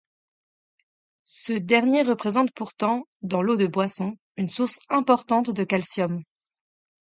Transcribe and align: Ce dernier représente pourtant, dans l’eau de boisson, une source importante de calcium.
Ce 1.25 1.53
dernier 1.53 2.01
représente 2.01 2.51
pourtant, 2.55 3.05
dans 3.21 3.43
l’eau 3.43 3.55
de 3.55 3.67
boisson, 3.67 4.17
une 4.35 4.49
source 4.49 4.79
importante 4.89 5.51
de 5.51 5.63
calcium. 5.63 6.23